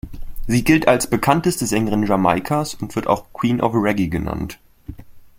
Sie 0.47 0.63
gilt 0.63 0.87
als 0.87 1.07
bekannteste 1.11 1.67
Sängerin 1.67 2.01
Jamaikas 2.01 2.73
und 2.73 2.95
wird 2.95 3.05
auch 3.05 3.25
„Queen 3.33 3.61
of 3.61 3.71
Reggae“ 3.75 4.07
genannt. 4.09 4.57